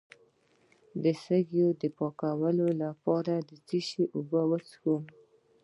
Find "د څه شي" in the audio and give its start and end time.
3.49-4.03